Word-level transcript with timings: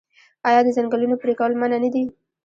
آیا 0.49 0.61
د 0.65 0.69
ځنګلونو 0.77 1.15
پرې 1.21 1.33
کول 1.39 1.51
منع 1.61 1.77
نه 1.83 1.89
دي؟ 1.93 2.03